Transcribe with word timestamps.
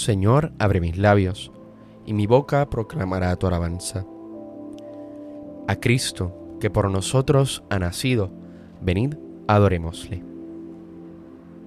Señor, 0.00 0.52
abre 0.58 0.80
mis 0.80 0.96
labios, 0.96 1.52
y 2.06 2.14
mi 2.14 2.26
boca 2.26 2.70
proclamará 2.70 3.36
tu 3.36 3.46
alabanza. 3.46 4.06
A 5.68 5.76
Cristo, 5.76 6.56
que 6.58 6.70
por 6.70 6.90
nosotros 6.90 7.62
ha 7.68 7.78
nacido, 7.78 8.30
venid, 8.80 9.16
adorémosle. 9.46 10.24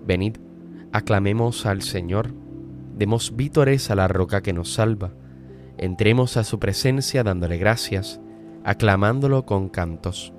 Venid, 0.07 0.37
aclamemos 0.91 1.67
al 1.67 1.83
Señor, 1.83 2.33
demos 2.97 3.35
vítores 3.35 3.91
a 3.91 3.95
la 3.95 4.07
roca 4.07 4.41
que 4.41 4.51
nos 4.51 4.73
salva, 4.73 5.11
entremos 5.77 6.35
a 6.35 6.43
su 6.43 6.57
presencia 6.57 7.23
dándole 7.23 7.59
gracias, 7.59 8.19
aclamándolo 8.63 9.45
con 9.45 9.69
cantos. 9.69 10.33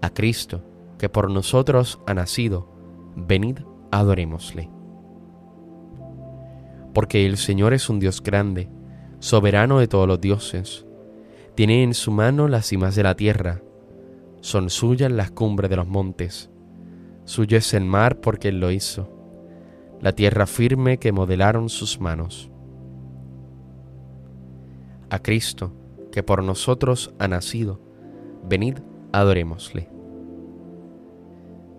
A 0.00 0.08
Cristo, 0.08 0.62
que 0.98 1.10
por 1.10 1.30
nosotros 1.30 2.00
ha 2.06 2.14
nacido, 2.14 2.72
venid, 3.16 3.58
adorémosle. 3.90 4.77
Porque 6.98 7.24
el 7.26 7.36
Señor 7.36 7.74
es 7.74 7.88
un 7.88 8.00
Dios 8.00 8.20
grande, 8.20 8.68
soberano 9.20 9.78
de 9.78 9.86
todos 9.86 10.08
los 10.08 10.20
dioses. 10.20 10.84
Tiene 11.54 11.84
en 11.84 11.94
su 11.94 12.10
mano 12.10 12.48
las 12.48 12.66
cimas 12.66 12.96
de 12.96 13.04
la 13.04 13.14
tierra, 13.14 13.62
son 14.40 14.68
suyas 14.68 15.12
las 15.12 15.30
cumbres 15.30 15.70
de 15.70 15.76
los 15.76 15.86
montes. 15.86 16.50
Suyo 17.24 17.56
es 17.56 17.72
el 17.72 17.84
mar 17.84 18.20
porque 18.20 18.48
Él 18.48 18.58
lo 18.58 18.72
hizo, 18.72 19.08
la 20.00 20.10
tierra 20.10 20.48
firme 20.48 20.98
que 20.98 21.12
modelaron 21.12 21.68
sus 21.68 22.00
manos. 22.00 22.50
A 25.08 25.20
Cristo, 25.20 25.72
que 26.10 26.24
por 26.24 26.42
nosotros 26.42 27.14
ha 27.20 27.28
nacido, 27.28 27.80
venid, 28.42 28.78
adorémosle. 29.12 29.88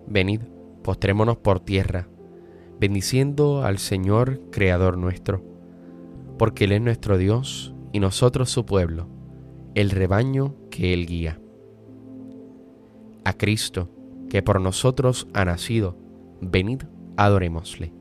Venid, 0.06 0.40
postrémonos 0.82 1.36
por 1.36 1.60
tierra, 1.60 2.08
bendiciendo 2.80 3.62
al 3.62 3.78
Señor, 3.78 4.40
Creador 4.50 4.96
nuestro, 4.96 5.44
porque 6.38 6.64
Él 6.64 6.72
es 6.72 6.80
nuestro 6.80 7.18
Dios 7.18 7.74
y 7.92 8.00
nosotros 8.00 8.50
su 8.50 8.64
pueblo, 8.64 9.06
el 9.74 9.90
rebaño 9.90 10.56
que 10.70 10.94
Él 10.94 11.06
guía. 11.06 11.38
A 13.22 13.34
Cristo, 13.34 13.90
que 14.30 14.42
por 14.42 14.62
nosotros 14.62 15.28
ha 15.34 15.44
nacido, 15.44 15.98
venid, 16.40 16.84
adorémosle. 17.18 17.92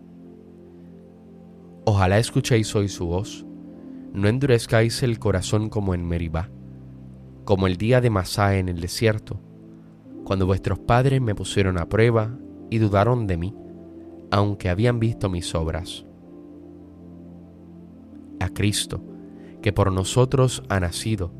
Ojalá 1.83 2.17
escuchéis 2.17 2.73
hoy 2.73 2.87
su 2.87 3.05
voz, 3.05 3.45
no 4.13 4.29
endurezcáis 4.29 5.03
el 5.03 5.19
corazón 5.19 5.67
como 5.67 5.93
en 5.93 6.07
Meribá, 6.07 6.49
como 7.43 7.67
el 7.67 7.75
día 7.75 7.99
de 7.99 8.09
Masá 8.09 8.57
en 8.57 8.69
el 8.69 8.79
desierto, 8.79 9.41
cuando 10.23 10.45
vuestros 10.45 10.79
padres 10.79 11.19
me 11.19 11.35
pusieron 11.35 11.77
a 11.77 11.89
prueba 11.89 12.37
y 12.69 12.77
dudaron 12.77 13.27
de 13.27 13.37
mí, 13.37 13.55
aunque 14.31 14.69
habían 14.69 14.99
visto 14.99 15.29
mis 15.29 15.53
obras. 15.55 16.05
A 18.39 18.49
Cristo, 18.49 19.01
que 19.61 19.73
por 19.73 19.91
nosotros 19.91 20.63
ha 20.69 20.79
nacido, 20.79 21.31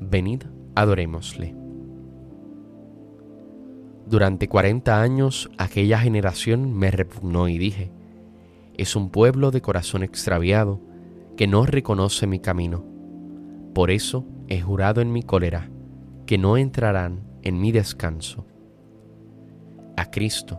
venid, 0.00 0.42
adorémosle. 0.74 1.56
Durante 4.06 4.48
cuarenta 4.48 5.00
años 5.00 5.50
aquella 5.56 5.98
generación 5.98 6.72
me 6.72 6.90
repugnó 6.90 7.48
y 7.48 7.58
dije, 7.58 7.90
es 8.76 8.96
un 8.96 9.10
pueblo 9.10 9.50
de 9.50 9.62
corazón 9.62 10.02
extraviado 10.02 10.80
que 11.36 11.46
no 11.46 11.64
reconoce 11.64 12.26
mi 12.26 12.38
camino. 12.38 12.84
Por 13.72 13.90
eso 13.90 14.26
he 14.48 14.60
jurado 14.60 15.00
en 15.00 15.12
mi 15.12 15.22
cólera 15.22 15.70
que 16.26 16.38
no 16.38 16.56
entrarán 16.56 17.22
en 17.42 17.60
mi 17.60 17.72
descanso. 17.72 18.46
A 19.96 20.10
Cristo, 20.10 20.58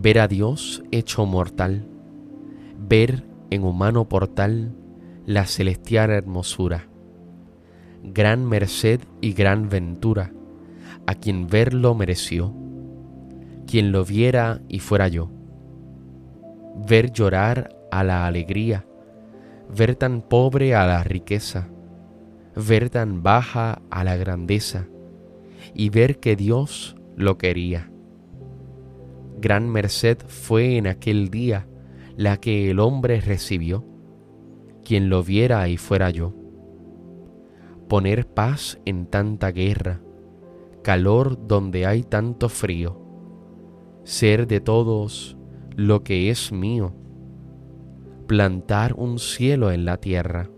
ver 0.00 0.20
a 0.20 0.28
Dios 0.28 0.84
hecho 0.92 1.26
mortal, 1.26 1.84
ver 2.78 3.24
en 3.50 3.64
humano 3.64 4.08
portal 4.08 4.72
la 5.26 5.44
celestial 5.44 6.10
hermosura, 6.10 6.88
gran 8.04 8.46
merced 8.46 9.00
y 9.20 9.32
gran 9.32 9.68
ventura, 9.68 10.32
a 11.06 11.14
quien 11.16 11.48
verlo 11.48 11.96
mereció, 11.96 12.54
quien 13.66 13.90
lo 13.90 14.04
viera 14.04 14.60
y 14.68 14.78
fuera 14.78 15.08
yo, 15.08 15.30
ver 16.88 17.10
llorar 17.10 17.76
a 17.90 18.04
la 18.04 18.26
alegría, 18.28 18.86
ver 19.76 19.96
tan 19.96 20.22
pobre 20.22 20.76
a 20.76 20.86
la 20.86 21.02
riqueza, 21.02 21.66
ver 22.54 22.88
tan 22.88 23.24
baja 23.24 23.82
a 23.90 24.04
la 24.04 24.16
grandeza, 24.16 24.86
y 25.74 25.90
ver 25.90 26.20
que 26.20 26.36
Dios 26.36 26.96
lo 27.16 27.36
quería. 27.36 27.90
Gran 29.40 29.68
merced 29.68 30.18
fue 30.26 30.76
en 30.76 30.86
aquel 30.86 31.30
día 31.30 31.68
la 32.16 32.38
que 32.38 32.70
el 32.70 32.80
hombre 32.80 33.20
recibió, 33.20 33.84
quien 34.84 35.08
lo 35.08 35.22
viera 35.22 35.68
y 35.68 35.76
fuera 35.76 36.10
yo. 36.10 36.34
Poner 37.88 38.26
paz 38.26 38.80
en 38.84 39.06
tanta 39.06 39.52
guerra, 39.52 40.00
calor 40.82 41.46
donde 41.46 41.86
hay 41.86 42.02
tanto 42.02 42.48
frío, 42.48 43.00
ser 44.02 44.46
de 44.46 44.60
todos 44.60 45.36
lo 45.76 46.02
que 46.02 46.30
es 46.30 46.50
mío, 46.50 46.94
plantar 48.26 48.94
un 48.94 49.18
cielo 49.18 49.70
en 49.70 49.84
la 49.84 49.98
tierra. 49.98 50.50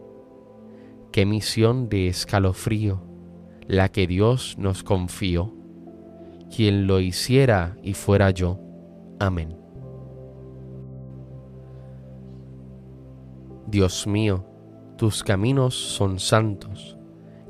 Qué 1.12 1.26
misión 1.26 1.88
de 1.88 2.08
escalofrío 2.08 3.02
la 3.66 3.90
que 3.90 4.06
Dios 4.06 4.56
nos 4.58 4.82
confió 4.82 5.54
quien 6.50 6.86
lo 6.86 7.00
hiciera 7.00 7.76
y 7.82 7.94
fuera 7.94 8.30
yo. 8.30 8.58
Amén. 9.20 9.54
Dios 13.66 14.06
mío, 14.06 14.46
tus 14.96 15.22
caminos 15.22 15.74
son 15.74 16.18
santos, 16.18 16.96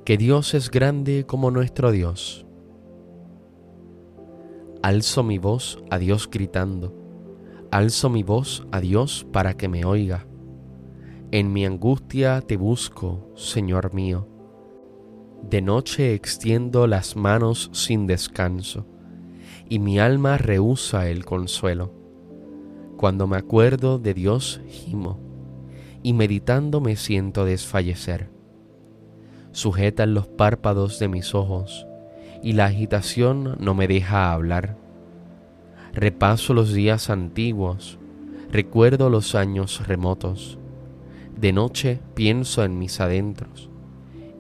que 0.04 0.19
Dios 0.19 0.53
es 0.54 0.69
grande 0.69 1.25
como 1.26 1.53
nuestro 1.53 1.92
Dios. 1.92 2.44
Alzo 4.82 5.22
mi 5.22 5.38
voz 5.38 5.82
a 5.91 5.98
Dios 5.98 6.28
gritando, 6.28 6.92
alzo 7.70 8.10
mi 8.10 8.25
voz 8.25 8.66
a 8.72 8.81
Dios 8.81 9.25
para 9.32 9.56
que 9.56 9.69
me 9.69 9.84
oiga. 9.84 10.26
En 11.31 11.52
mi 11.52 11.64
angustia 11.64 12.41
te 12.41 12.56
busco, 12.56 13.31
Señor 13.37 13.94
mío. 13.94 14.26
De 15.48 15.62
noche 15.62 16.14
extiendo 16.14 16.88
las 16.88 17.14
manos 17.14 17.70
sin 17.72 18.08
descanso, 18.08 18.87
y 19.70 19.78
mi 19.78 19.98
alma 19.98 20.36
rehúsa 20.36 21.08
el 21.08 21.25
consuelo. 21.25 21.94
Cuando 22.98 23.26
me 23.26 23.38
acuerdo 23.38 23.98
de 23.98 24.12
Dios 24.12 24.60
gimo, 24.69 25.19
y 26.03 26.12
meditando 26.12 26.82
me 26.82 26.97
siento 26.97 27.44
desfallecer. 27.44 28.28
Sujetan 29.53 30.12
los 30.12 30.26
párpados 30.26 30.98
de 30.98 31.08
mis 31.08 31.34
ojos, 31.34 31.86
y 32.43 32.52
la 32.55 32.67
agitación 32.67 33.56
no 33.61 33.75
me 33.75 33.87
deja 33.87 34.32
hablar. 34.32 34.76
Repaso 35.94 36.52
los 36.52 36.72
días 36.72 37.08
antiguos, 37.08 37.99
recuerdo 38.50 39.08
los 39.08 39.34
años 39.34 39.87
remotos. 39.87 40.58
De 41.38 41.52
noche 41.52 42.00
pienso 42.14 42.64
en 42.64 42.78
mis 42.78 43.00
adentros 43.00 43.70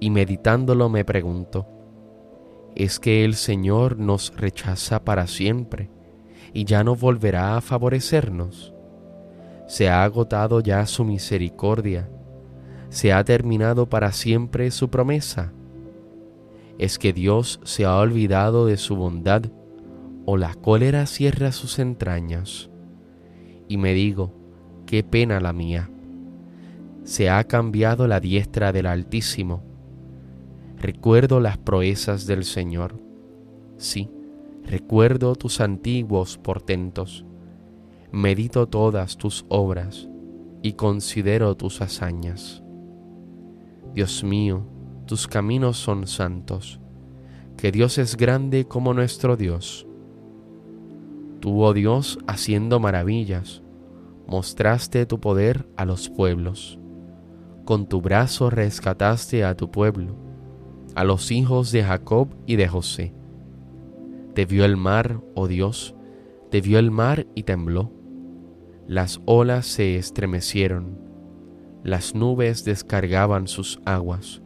y 0.00 0.10
meditándolo 0.10 0.88
me 0.88 1.04
pregunto, 1.04 1.66
¿es 2.74 2.98
que 2.98 3.24
el 3.24 3.34
Señor 3.34 3.98
nos 3.98 4.32
rechaza 4.36 5.04
para 5.04 5.26
siempre 5.26 5.90
y 6.52 6.64
ya 6.64 6.84
no 6.84 6.96
volverá 6.96 7.56
a 7.56 7.60
favorecernos? 7.60 8.74
¿Se 9.66 9.88
ha 9.88 10.02
agotado 10.04 10.60
ya 10.60 10.84
su 10.86 11.04
misericordia? 11.04 12.08
¿Se 12.88 13.12
ha 13.12 13.22
terminado 13.24 13.88
para 13.88 14.12
siempre 14.12 14.70
su 14.70 14.90
promesa? 14.90 15.52
¿Es 16.78 16.98
que 16.98 17.12
Dios 17.12 17.60
se 17.62 17.84
ha 17.84 17.96
olvidado 17.96 18.66
de 18.66 18.76
su 18.76 18.96
bondad 18.96 19.44
o 20.26 20.36
la 20.36 20.54
cólera 20.54 21.06
cierra 21.06 21.52
sus 21.52 21.78
entrañas? 21.78 22.70
Y 23.68 23.76
me 23.76 23.94
digo, 23.94 24.34
qué 24.86 25.04
pena 25.04 25.38
la 25.38 25.52
mía. 25.52 25.90
Se 27.04 27.30
ha 27.30 27.44
cambiado 27.44 28.08
la 28.08 28.18
diestra 28.18 28.72
del 28.72 28.86
Altísimo 28.86 29.69
Recuerdo 30.80 31.40
las 31.40 31.58
proezas 31.58 32.26
del 32.26 32.42
Señor. 32.42 32.98
Sí, 33.76 34.08
recuerdo 34.64 35.34
tus 35.34 35.60
antiguos 35.60 36.38
portentos. 36.38 37.26
Medito 38.12 38.66
todas 38.66 39.18
tus 39.18 39.44
obras 39.50 40.08
y 40.62 40.72
considero 40.72 41.54
tus 41.54 41.82
hazañas. 41.82 42.62
Dios 43.94 44.24
mío, 44.24 44.62
tus 45.04 45.26
caminos 45.26 45.76
son 45.76 46.06
santos, 46.06 46.80
que 47.58 47.72
Dios 47.72 47.98
es 47.98 48.16
grande 48.16 48.64
como 48.64 48.94
nuestro 48.94 49.36
Dios. 49.36 49.86
Tú, 51.40 51.62
oh 51.62 51.74
Dios, 51.74 52.18
haciendo 52.26 52.80
maravillas, 52.80 53.62
mostraste 54.26 55.04
tu 55.04 55.20
poder 55.20 55.68
a 55.76 55.84
los 55.84 56.08
pueblos. 56.08 56.78
Con 57.66 57.86
tu 57.86 58.00
brazo 58.00 58.48
rescataste 58.48 59.44
a 59.44 59.54
tu 59.54 59.70
pueblo, 59.70 60.16
a 60.94 61.04
los 61.04 61.30
hijos 61.30 61.72
de 61.72 61.82
Jacob 61.84 62.28
y 62.46 62.56
de 62.56 62.68
José. 62.68 63.14
Te 64.34 64.46
vio 64.46 64.64
el 64.64 64.76
mar, 64.76 65.20
oh 65.34 65.48
Dios, 65.48 65.94
te 66.50 66.60
vio 66.60 66.78
el 66.78 66.90
mar 66.90 67.26
y 67.34 67.44
tembló. 67.44 67.92
Las 68.86 69.20
olas 69.24 69.66
se 69.66 69.96
estremecieron, 69.96 70.98
las 71.84 72.14
nubes 72.14 72.64
descargaban 72.64 73.48
sus 73.48 73.80
aguas, 73.84 74.42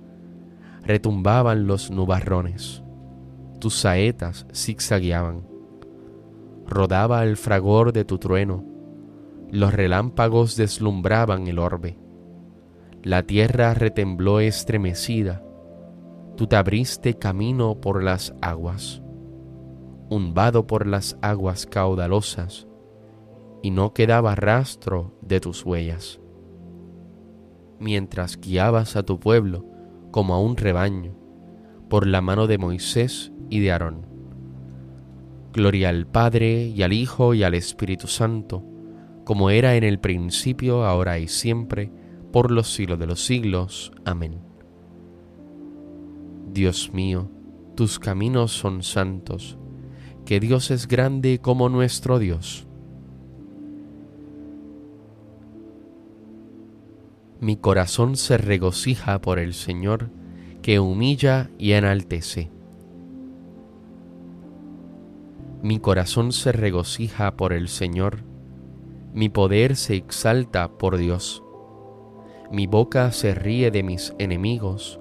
retumbaban 0.82 1.66
los 1.66 1.90
nubarrones, 1.90 2.82
tus 3.58 3.74
saetas 3.74 4.46
zigzagueaban. 4.54 5.46
Rodaba 6.66 7.24
el 7.24 7.36
fragor 7.36 7.92
de 7.92 8.04
tu 8.04 8.18
trueno, 8.18 8.64
los 9.50 9.72
relámpagos 9.72 10.56
deslumbraban 10.56 11.46
el 11.46 11.58
orbe. 11.58 11.98
La 13.02 13.22
tierra 13.22 13.74
retembló 13.74 14.40
estremecida, 14.40 15.42
tú 16.36 16.46
te 16.46 16.56
abriste 16.56 17.14
camino 17.14 17.80
por 17.80 18.02
las 18.02 18.34
aguas, 18.40 19.02
un 20.10 20.34
vado 20.34 20.66
por 20.66 20.86
las 20.86 21.16
aguas 21.22 21.66
caudalosas, 21.66 22.66
y 23.62 23.70
no 23.70 23.94
quedaba 23.94 24.34
rastro 24.34 25.18
de 25.22 25.40
tus 25.40 25.64
huellas. 25.64 26.20
Mientras 27.78 28.38
guiabas 28.40 28.96
a 28.96 29.02
tu 29.02 29.18
pueblo 29.18 29.64
como 30.10 30.34
a 30.34 30.40
un 30.40 30.56
rebaño, 30.56 31.16
por 31.88 32.06
la 32.06 32.20
mano 32.20 32.46
de 32.46 32.58
Moisés 32.58 33.32
y 33.50 33.60
de 33.60 33.72
Aarón. 33.72 34.06
Gloria 35.52 35.88
al 35.88 36.06
Padre 36.06 36.66
y 36.66 36.82
al 36.82 36.92
Hijo 36.92 37.34
y 37.34 37.42
al 37.42 37.54
Espíritu 37.54 38.06
Santo, 38.06 38.64
como 39.24 39.50
era 39.50 39.76
en 39.76 39.84
el 39.84 40.00
principio, 40.00 40.84
ahora 40.84 41.18
y 41.18 41.28
siempre, 41.28 41.90
por 42.32 42.50
los 42.50 42.72
siglos 42.72 42.98
de 42.98 43.06
los 43.06 43.24
siglos. 43.24 43.92
Amén. 44.04 44.53
Dios 46.54 46.92
mío, 46.94 47.28
tus 47.74 47.98
caminos 47.98 48.52
son 48.52 48.84
santos, 48.84 49.58
que 50.24 50.38
Dios 50.38 50.70
es 50.70 50.86
grande 50.86 51.40
como 51.42 51.68
nuestro 51.68 52.20
Dios. 52.20 52.68
Mi 57.40 57.56
corazón 57.56 58.16
se 58.16 58.38
regocija 58.38 59.20
por 59.20 59.40
el 59.40 59.52
Señor, 59.52 60.10
que 60.62 60.78
humilla 60.78 61.50
y 61.58 61.72
enaltece. 61.72 62.52
Mi 65.60 65.80
corazón 65.80 66.30
se 66.30 66.52
regocija 66.52 67.36
por 67.36 67.52
el 67.52 67.66
Señor, 67.66 68.22
mi 69.12 69.28
poder 69.28 69.74
se 69.74 69.96
exalta 69.96 70.68
por 70.68 70.98
Dios. 70.98 71.42
Mi 72.52 72.68
boca 72.68 73.10
se 73.10 73.34
ríe 73.34 73.72
de 73.72 73.82
mis 73.82 74.14
enemigos, 74.18 75.00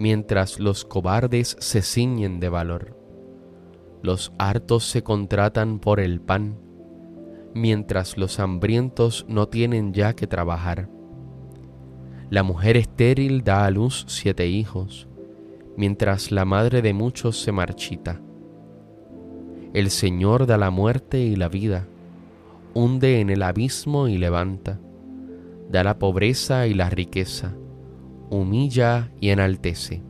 mientras 0.00 0.58
los 0.58 0.86
cobardes 0.86 1.58
se 1.60 1.82
ciñen 1.82 2.40
de 2.40 2.48
valor. 2.48 2.96
Los 4.02 4.32
hartos 4.38 4.84
se 4.84 5.02
contratan 5.02 5.78
por 5.78 6.00
el 6.00 6.22
pan, 6.22 6.56
mientras 7.54 8.16
los 8.16 8.40
hambrientos 8.40 9.26
no 9.28 9.48
tienen 9.48 9.92
ya 9.92 10.14
que 10.14 10.26
trabajar. 10.26 10.88
La 12.30 12.42
mujer 12.42 12.78
estéril 12.78 13.44
da 13.44 13.66
a 13.66 13.70
luz 13.70 14.06
siete 14.08 14.46
hijos, 14.48 15.06
mientras 15.76 16.32
la 16.32 16.46
madre 16.46 16.80
de 16.80 16.94
muchos 16.94 17.38
se 17.38 17.52
marchita. 17.52 18.22
El 19.74 19.90
Señor 19.90 20.46
da 20.46 20.56
la 20.56 20.70
muerte 20.70 21.20
y 21.20 21.36
la 21.36 21.50
vida, 21.50 21.86
hunde 22.72 23.20
en 23.20 23.28
el 23.28 23.42
abismo 23.42 24.08
y 24.08 24.16
levanta 24.16 24.80
da 25.70 25.84
la 25.84 25.98
pobreza 25.98 26.66
y 26.66 26.74
la 26.74 26.90
riqueza, 26.90 27.54
humilla 28.30 29.12
y 29.20 29.28
enaltece. 29.28 30.02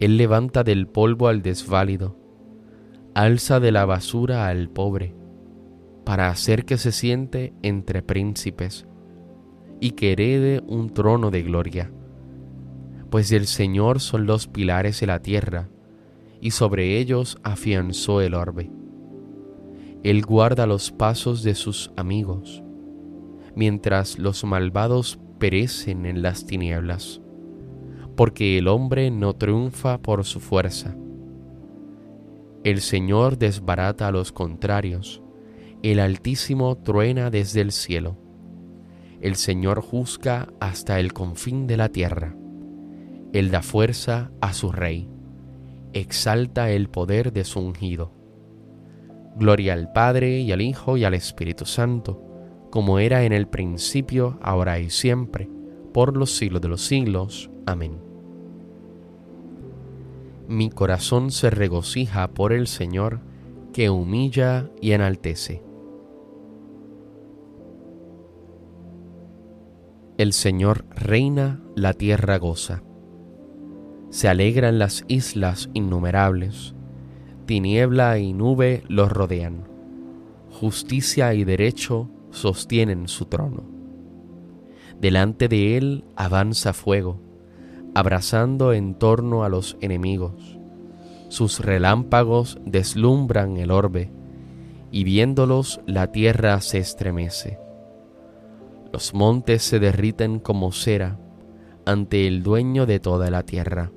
Él 0.00 0.16
levanta 0.16 0.64
del 0.64 0.86
polvo 0.86 1.28
al 1.28 1.42
desválido, 1.42 2.16
alza 3.14 3.60
de 3.60 3.72
la 3.72 3.84
basura 3.84 4.48
al 4.48 4.70
pobre, 4.70 5.14
para 6.04 6.30
hacer 6.30 6.64
que 6.64 6.78
se 6.78 6.92
siente 6.92 7.52
entre 7.62 8.02
príncipes 8.02 8.86
y 9.80 9.90
que 9.90 10.12
herede 10.12 10.62
un 10.66 10.90
trono 10.90 11.30
de 11.30 11.42
gloria. 11.42 11.90
Pues 13.10 13.28
del 13.28 13.46
Señor 13.46 14.00
son 14.00 14.26
los 14.26 14.46
pilares 14.46 15.00
de 15.00 15.06
la 15.06 15.20
tierra, 15.20 15.68
y 16.40 16.52
sobre 16.52 16.98
ellos 16.98 17.38
afianzó 17.42 18.20
el 18.20 18.34
orbe. 18.34 18.70
Él 20.04 20.24
guarda 20.24 20.66
los 20.66 20.92
pasos 20.92 21.42
de 21.42 21.54
sus 21.54 21.90
amigos 21.96 22.62
mientras 23.58 24.20
los 24.20 24.44
malvados 24.44 25.18
perecen 25.38 26.06
en 26.06 26.22
las 26.22 26.46
tinieblas, 26.46 27.20
porque 28.16 28.58
el 28.58 28.68
hombre 28.68 29.10
no 29.10 29.34
triunfa 29.34 29.98
por 29.98 30.24
su 30.24 30.40
fuerza. 30.40 30.96
El 32.64 32.80
Señor 32.80 33.38
desbarata 33.38 34.08
a 34.08 34.12
los 34.12 34.32
contrarios, 34.32 35.22
el 35.82 36.00
Altísimo 36.00 36.76
truena 36.76 37.30
desde 37.30 37.60
el 37.60 37.72
cielo. 37.72 38.16
El 39.20 39.36
Señor 39.36 39.80
juzga 39.80 40.48
hasta 40.60 41.00
el 41.00 41.12
confín 41.12 41.66
de 41.66 41.76
la 41.76 41.88
tierra. 41.88 42.34
Él 43.32 43.50
da 43.50 43.62
fuerza 43.62 44.30
a 44.40 44.52
su 44.52 44.72
rey, 44.72 45.08
exalta 45.92 46.70
el 46.70 46.88
poder 46.88 47.32
de 47.32 47.44
su 47.44 47.60
ungido. 47.60 48.12
Gloria 49.36 49.74
al 49.74 49.92
Padre 49.92 50.40
y 50.40 50.50
al 50.50 50.60
Hijo 50.60 50.96
y 50.96 51.04
al 51.04 51.14
Espíritu 51.14 51.64
Santo 51.64 52.27
como 52.70 52.98
era 52.98 53.24
en 53.24 53.32
el 53.32 53.48
principio, 53.48 54.38
ahora 54.42 54.78
y 54.78 54.90
siempre, 54.90 55.48
por 55.92 56.16
los 56.16 56.36
siglos 56.36 56.60
de 56.60 56.68
los 56.68 56.82
siglos. 56.82 57.50
Amén. 57.66 57.98
Mi 60.48 60.70
corazón 60.70 61.30
se 61.30 61.50
regocija 61.50 62.28
por 62.28 62.52
el 62.52 62.66
Señor, 62.66 63.20
que 63.72 63.90
humilla 63.90 64.70
y 64.80 64.92
enaltece. 64.92 65.62
El 70.16 70.32
Señor 70.32 70.84
reina, 70.90 71.62
la 71.76 71.92
tierra 71.92 72.38
goza. 72.38 72.82
Se 74.10 74.26
alegran 74.26 74.78
las 74.78 75.04
islas 75.06 75.70
innumerables, 75.74 76.74
tiniebla 77.46 78.18
y 78.18 78.32
nube 78.32 78.82
los 78.88 79.12
rodean. 79.12 79.68
Justicia 80.50 81.34
y 81.34 81.44
derecho 81.44 82.10
sostienen 82.38 83.08
su 83.08 83.26
trono. 83.26 83.64
Delante 85.00 85.48
de 85.48 85.76
él 85.76 86.04
avanza 86.16 86.72
fuego, 86.72 87.20
abrazando 87.94 88.72
en 88.72 88.94
torno 88.94 89.44
a 89.44 89.48
los 89.48 89.76
enemigos. 89.80 90.58
Sus 91.28 91.60
relámpagos 91.60 92.58
deslumbran 92.64 93.56
el 93.58 93.70
orbe, 93.70 94.10
y 94.90 95.04
viéndolos 95.04 95.80
la 95.86 96.10
tierra 96.10 96.60
se 96.60 96.78
estremece. 96.78 97.58
Los 98.92 99.12
montes 99.12 99.62
se 99.62 99.78
derriten 99.78 100.38
como 100.38 100.72
cera 100.72 101.18
ante 101.84 102.26
el 102.26 102.42
dueño 102.42 102.86
de 102.86 103.00
toda 103.00 103.30
la 103.30 103.42
tierra. 103.44 103.92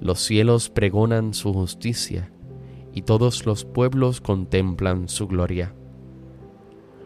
Los 0.00 0.20
cielos 0.20 0.70
pregonan 0.70 1.34
su 1.34 1.52
justicia, 1.52 2.32
y 2.92 3.02
todos 3.02 3.46
los 3.46 3.64
pueblos 3.64 4.20
contemplan 4.20 5.08
su 5.08 5.28
gloria. 5.28 5.74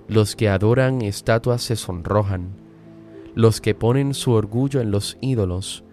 Los 0.09 0.37
que 0.37 0.49
adoran 0.49 1.03
estatuas 1.03 1.63
se 1.63 1.77
sonrojan, 1.77 2.51
los 3.35 3.61
que 3.61 3.75
ponen 3.75 4.15
su 4.15 4.33
orgullo 4.33 4.81
en 4.81 4.91
los 4.91 5.17
ídolos, 5.21 5.85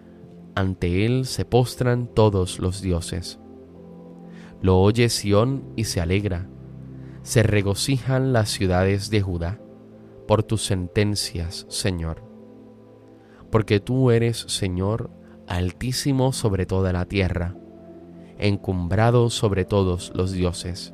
ante 0.54 1.06
él 1.06 1.26
se 1.26 1.46
postran 1.46 2.08
todos 2.08 2.60
los 2.60 2.82
dioses. 2.82 3.40
Lo 4.62 4.80
oye 4.80 5.10
Sión 5.10 5.64
y 5.76 5.86
se 5.86 6.02
alegra, 6.02 6.48
se 7.24 7.42
regocijan 7.42 8.34
las 8.34 8.50
ciudades 8.50 9.10
de 9.10 9.22
Judá 9.22 9.60
por 10.28 10.44
tus 10.44 10.64
sentencias, 10.64 11.66
Señor. 11.70 12.24
porque 13.52 13.80
tú 13.80 14.12
eres, 14.12 14.38
Señor, 14.48 15.12
altísimo 15.48 16.32
sobre 16.32 16.66
toda 16.66 16.94
la 16.94 17.06
tierra, 17.06 17.56
encumbrado 18.40 19.30
sobre 19.30 19.66
todos 19.66 20.12
los 20.16 20.32
dioses. 20.32 20.94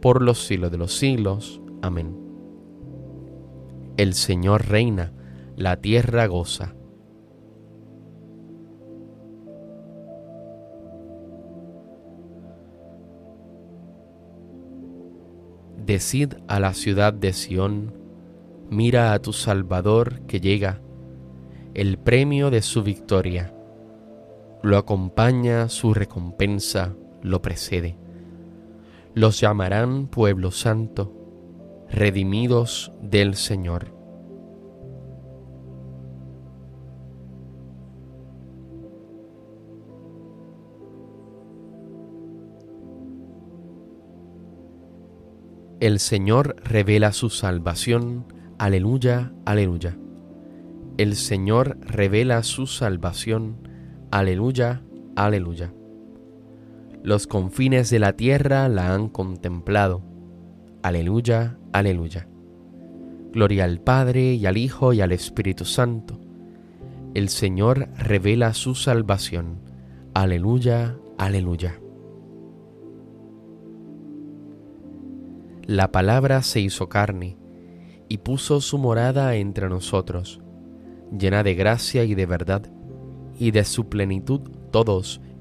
por 0.00 0.22
los 0.22 0.46
siglos 0.46 0.70
de 0.70 0.78
los 0.78 0.94
siglos. 0.96 1.60
Amén. 1.82 2.16
El 3.96 4.14
Señor 4.14 4.68
reina, 4.68 5.12
la 5.56 5.80
tierra 5.80 6.26
goza. 6.26 6.74
Decid 15.84 16.34
a 16.46 16.60
la 16.60 16.72
ciudad 16.72 17.12
de 17.12 17.32
Sión, 17.32 17.92
mira 18.70 19.12
a 19.12 19.18
tu 19.18 19.32
Salvador 19.32 20.20
que 20.26 20.40
llega, 20.40 20.80
el 21.74 21.98
premio 21.98 22.50
de 22.50 22.62
su 22.62 22.82
victoria. 22.82 23.52
Lo 24.62 24.76
acompaña 24.76 25.68
su 25.68 25.92
recompensa, 25.92 26.94
lo 27.22 27.42
precede. 27.42 27.96
Los 29.14 29.40
llamarán 29.40 30.06
pueblo 30.06 30.52
santo, 30.52 31.12
redimidos 31.90 32.92
del 33.02 33.34
Señor. 33.34 34.00
El 45.80 45.98
Señor 45.98 46.56
revela 46.62 47.12
su 47.12 47.30
salvación. 47.30 48.26
Aleluya, 48.58 49.32
aleluya. 49.44 49.96
El 50.98 51.16
Señor 51.16 51.78
revela 51.80 52.42
su 52.42 52.66
salvación. 52.66 53.66
Aleluya, 54.10 54.82
aleluya. 55.16 55.72
Los 57.02 57.26
confines 57.26 57.90
de 57.90 57.98
la 57.98 58.14
tierra 58.14 58.68
la 58.68 58.94
han 58.94 59.08
contemplado. 59.08 60.02
Aleluya, 60.82 61.58
aleluya. 61.72 62.28
Gloria 63.32 63.64
al 63.64 63.80
Padre 63.80 64.34
y 64.34 64.46
al 64.46 64.56
Hijo 64.56 64.92
y 64.92 65.00
al 65.00 65.12
Espíritu 65.12 65.64
Santo. 65.64 66.18
El 67.14 67.28
Señor 67.28 67.88
revela 67.96 68.54
su 68.54 68.74
salvación. 68.74 69.60
Aleluya, 70.14 70.96
aleluya. 71.18 71.80
la 75.70 75.92
palabra 75.92 76.42
se 76.42 76.58
hizo 76.58 76.88
carne 76.88 77.36
y 78.08 78.18
puso 78.18 78.60
su 78.60 78.76
morada 78.76 79.36
entre 79.36 79.68
nosotros, 79.68 80.40
llena 81.16 81.44
de 81.44 81.54
gracia 81.54 82.02
y 82.02 82.16
de 82.16 82.26
verdad, 82.26 82.62
y 83.38 83.52
de 83.52 83.64
su 83.64 83.88
plenitud 83.88 84.40
todos 84.72 85.20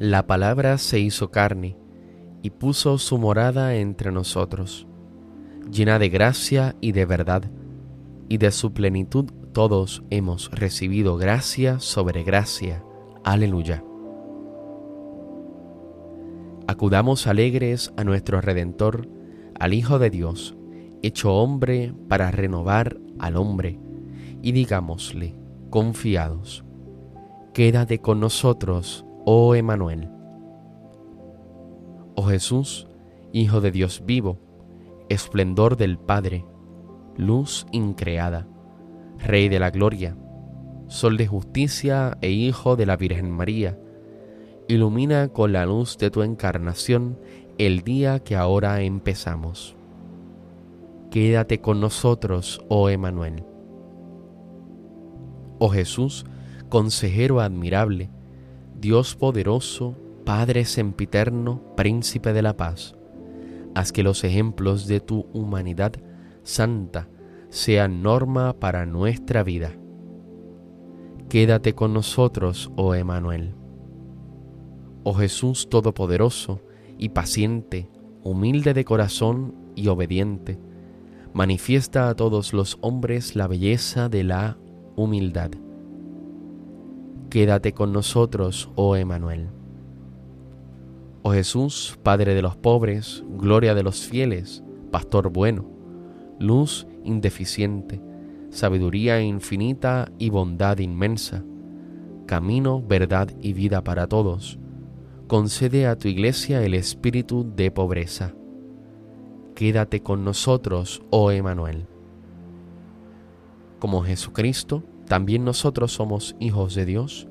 La 0.00 0.26
palabra 0.26 0.78
se 0.78 0.98
hizo 0.98 1.30
carne 1.30 1.76
y 2.40 2.48
puso 2.48 2.96
su 2.96 3.18
morada 3.18 3.74
entre 3.74 4.10
nosotros, 4.10 4.86
llena 5.70 5.98
de 5.98 6.08
gracia 6.08 6.74
y 6.80 6.92
de 6.92 7.04
verdad, 7.04 7.50
y 8.26 8.38
de 8.38 8.50
su 8.50 8.72
plenitud 8.72 9.26
todos 9.52 10.02
hemos 10.08 10.50
recibido 10.52 11.18
gracia 11.18 11.80
sobre 11.80 12.22
gracia. 12.22 12.82
Aleluya. 13.24 13.84
Acudamos 16.66 17.26
alegres 17.26 17.92
a 17.98 18.04
nuestro 18.04 18.40
Redentor, 18.40 19.06
al 19.58 19.74
Hijo 19.74 19.98
de 19.98 20.08
Dios, 20.08 20.56
hecho 21.02 21.34
hombre 21.34 21.92
para 22.08 22.30
renovar 22.30 22.96
al 23.18 23.36
hombre 23.36 23.78
y 24.40 24.52
digámosle, 24.52 25.36
confiados, 25.68 26.64
quédate 27.52 27.98
con 27.98 28.18
nosotros, 28.18 29.04
oh 29.32 29.54
Emanuel. 29.54 30.08
Oh 32.16 32.24
Jesús, 32.24 32.88
Hijo 33.32 33.60
de 33.60 33.70
Dios 33.70 34.02
vivo, 34.04 34.40
esplendor 35.08 35.76
del 35.76 35.98
Padre, 35.98 36.44
luz 37.16 37.64
increada, 37.70 38.48
Rey 39.20 39.48
de 39.48 39.60
la 39.60 39.70
gloria, 39.70 40.16
Sol 40.88 41.16
de 41.16 41.28
justicia 41.28 42.18
e 42.20 42.30
Hijo 42.30 42.74
de 42.74 42.86
la 42.86 42.96
Virgen 42.96 43.30
María, 43.30 43.78
ilumina 44.66 45.28
con 45.28 45.52
la 45.52 45.64
luz 45.64 45.96
de 45.96 46.10
tu 46.10 46.24
encarnación 46.24 47.16
el 47.56 47.82
día 47.82 48.18
que 48.18 48.34
ahora 48.34 48.80
empezamos 48.80 49.76
quédate 51.12 51.60
con 51.60 51.80
nosotros, 51.80 52.64
oh 52.68 52.88
Emanuel. 52.88 53.44
Oh 55.58 55.68
Jesús, 55.68 56.24
consejero 56.68 57.40
admirable, 57.40 58.10
Dios 58.80 59.14
poderoso, 59.14 59.94
Padre 60.24 60.64
sempiterno, 60.64 61.60
príncipe 61.76 62.32
de 62.32 62.40
la 62.40 62.56
paz, 62.56 62.96
haz 63.74 63.92
que 63.92 64.02
los 64.02 64.24
ejemplos 64.24 64.86
de 64.86 65.00
tu 65.00 65.26
humanidad 65.34 65.92
santa 66.44 67.06
sean 67.50 68.02
norma 68.02 68.58
para 68.58 68.86
nuestra 68.86 69.42
vida. 69.42 69.72
Quédate 71.28 71.74
con 71.74 71.92
nosotros, 71.92 72.70
oh 72.76 72.94
Emanuel. 72.94 73.54
Oh 75.02 75.12
Jesús 75.12 75.68
Todopoderoso 75.68 76.62
y 76.96 77.10
paciente, 77.10 77.90
humilde 78.22 78.72
de 78.72 78.86
corazón 78.86 79.54
y 79.76 79.88
obediente, 79.88 80.58
manifiesta 81.34 82.08
a 82.08 82.14
todos 82.14 82.54
los 82.54 82.78
hombres 82.80 83.36
la 83.36 83.46
belleza 83.46 84.08
de 84.08 84.24
la 84.24 84.56
humildad. 84.96 85.50
Quédate 87.30 87.72
con 87.72 87.92
nosotros, 87.92 88.70
oh 88.74 88.96
Emanuel. 88.96 89.50
Oh 91.22 91.30
Jesús, 91.30 91.96
Padre 92.02 92.34
de 92.34 92.42
los 92.42 92.56
pobres, 92.56 93.22
gloria 93.38 93.76
de 93.76 93.84
los 93.84 94.00
fieles, 94.00 94.64
Pastor 94.90 95.30
bueno, 95.30 95.64
luz 96.40 96.88
indeficiente, 97.04 98.02
sabiduría 98.50 99.22
infinita 99.22 100.10
y 100.18 100.30
bondad 100.30 100.78
inmensa, 100.78 101.44
camino, 102.26 102.82
verdad 102.82 103.30
y 103.40 103.52
vida 103.52 103.84
para 103.84 104.08
todos, 104.08 104.58
concede 105.28 105.86
a 105.86 105.96
tu 105.96 106.08
iglesia 106.08 106.64
el 106.64 106.74
espíritu 106.74 107.48
de 107.54 107.70
pobreza. 107.70 108.34
Quédate 109.54 110.02
con 110.02 110.24
nosotros, 110.24 111.00
oh 111.10 111.30
Emanuel. 111.30 111.86
Como 113.78 114.02
Jesucristo, 114.02 114.82
también 115.10 115.44
nosotros 115.44 115.90
somos 115.90 116.36
hijos 116.38 116.76
de 116.76 116.84
Dios, 116.84 117.26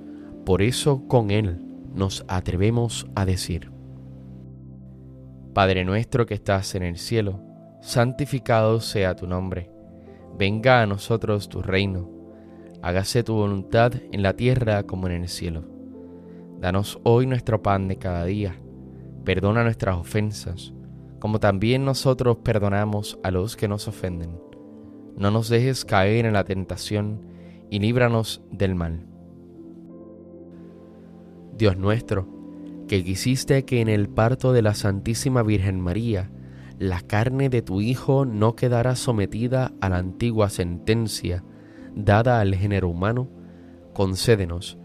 por 0.45 0.62
eso 0.62 1.07
con 1.07 1.31
Él 1.31 1.62
nos 1.95 2.25
atrevemos 2.27 3.07
a 3.15 3.24
decir, 3.24 3.71
Padre 5.53 5.86
nuestro 5.86 6.25
que 6.25 6.33
estás 6.33 6.75
en 6.75 6.83
el 6.83 6.98
cielo, 6.98 7.41
santificado 7.79 8.81
sea 8.81 9.15
tu 9.15 9.27
nombre, 9.27 9.71
venga 10.38 10.81
a 10.81 10.88
nosotros 10.88 11.48
tu 11.48 11.62
reino, 11.62 12.12
hágase 12.81 13.24
tu 13.24 13.36
voluntad 13.36 13.93
en 14.12 14.24
la 14.24 14.33
tierra 14.33 14.83
como 14.83 15.07
en 15.07 15.13
el 15.13 15.29
cielo. 15.29 15.63
Danos 16.59 17.00
hoy 17.03 17.27
nuestro 17.27 17.63
pan 17.63 17.88
de 17.88 17.95
cada 17.95 18.25
día, 18.25 18.59
perdona 19.24 19.63
nuestras 19.63 19.95
ofensas, 19.95 20.74
como 21.19 21.39
también 21.39 21.86
nosotros 21.86 22.39
perdonamos 22.43 23.17
a 23.24 23.31
los 23.31 23.55
que 23.55 23.69
nos 23.69 23.88
ofenden. 23.88 24.38
No 25.15 25.31
nos 25.31 25.48
dejes 25.48 25.86
caer 25.86 26.25
en 26.25 26.33
la 26.33 26.43
tentación 26.43 27.28
y 27.69 27.79
líbranos 27.79 28.41
del 28.51 28.75
mal. 28.75 29.05
Dios 31.57 31.77
nuestro, 31.77 32.27
que 32.88 33.03
quisiste 33.03 33.65
que 33.65 33.81
en 33.81 33.89
el 33.89 34.09
parto 34.09 34.53
de 34.53 34.61
la 34.61 34.73
Santísima 34.73 35.43
Virgen 35.43 35.79
María 35.79 36.31
la 36.79 37.01
carne 37.01 37.49
de 37.49 37.61
tu 37.61 37.81
Hijo 37.81 38.25
no 38.25 38.55
quedara 38.55 38.95
sometida 38.95 39.73
a 39.81 39.89
la 39.89 39.97
antigua 39.97 40.49
sentencia 40.49 41.43
dada 41.93 42.39
al 42.39 42.55
género 42.55 42.88
humano, 42.88 43.29
concédenos, 43.93 44.77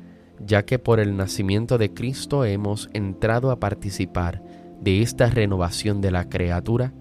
ya 0.44 0.64
que 0.64 0.80
por 0.80 0.98
el 0.98 1.16
nacimiento 1.16 1.78
de 1.78 1.94
Cristo 1.94 2.44
hemos 2.44 2.90
entrado 2.92 3.52
a 3.52 3.60
participar 3.60 4.42
de 4.80 5.02
esta 5.02 5.26
renovación 5.26 6.00
de 6.00 6.10
la 6.10 6.28
criatura, 6.28 6.92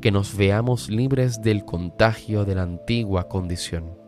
que 0.00 0.10
nos 0.10 0.36
veamos 0.36 0.90
libres 0.90 1.40
del 1.40 1.64
contagio 1.64 2.44
de 2.44 2.56
la 2.56 2.62
antigua 2.62 3.28
condición. 3.28 4.07